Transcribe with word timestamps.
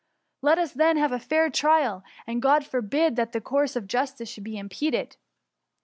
Let 0.41 0.57
us 0.57 0.71
then 0.73 0.97
have 0.97 1.11
a 1.11 1.19
fair 1.19 1.51
trial, 1.51 2.03
and 2.25 2.41
Grod 2.41 2.63
forbid 2.63 3.17
that 3.17 3.33
the 3.33 3.39
course 3.39 3.75
Qf 3.75 3.85
justice 3.85 4.29
should 4.29 4.43
be 4.43 4.57
impeded 4.57 5.15